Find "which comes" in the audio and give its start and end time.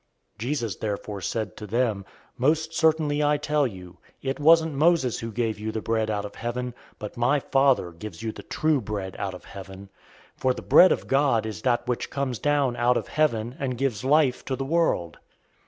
11.87-12.39